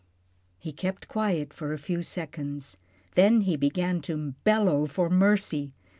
He 0.57 0.71
kept 0.71 1.07
quiet 1.07 1.53
for 1.53 1.73
a 1.73 1.77
few 1.77 2.01
seconds, 2.01 2.75
then 3.13 3.41
he 3.41 3.55
began 3.55 4.01
to 4.01 4.33
bellow 4.43 4.87
for 4.87 5.11
mercy. 5.11 5.75